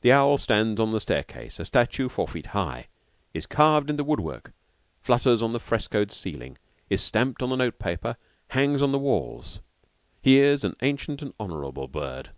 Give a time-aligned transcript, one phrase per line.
[0.00, 2.88] The owl stands on the staircase, a statue four feet high;
[3.32, 4.52] is carved in the wood work,
[5.00, 6.58] flutters on the frescoed ceiling,
[6.90, 8.16] is stamped on the note paper, and
[8.48, 9.60] hangs on the walls.
[10.20, 12.30] He is an ancient and honorable bird.